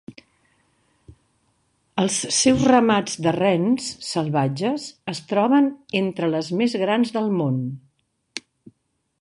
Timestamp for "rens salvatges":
3.37-4.89